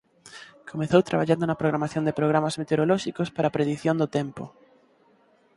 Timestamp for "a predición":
3.47-3.95